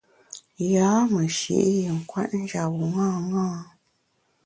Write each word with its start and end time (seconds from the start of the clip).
Yâ 0.71 0.89
meshi’ 1.13 1.55
yin 1.79 1.99
kwet 2.09 2.29
njap 2.41 2.69
bu 2.77 2.85
ṅaṅâ. 2.95 3.47